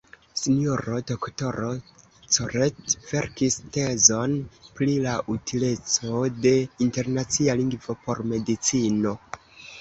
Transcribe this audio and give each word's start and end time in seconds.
S-ro 0.37 0.93
Doktoro 1.09 1.67
Corret 2.35 2.95
verkis 3.09 3.57
tezon 3.75 4.33
pri 4.79 4.95
la 5.05 5.13
utileco 5.35 6.23
de 6.47 6.55
internacia 6.87 7.57
lingvo 7.61 7.97
por 8.09 8.25
medicino. 8.35 9.15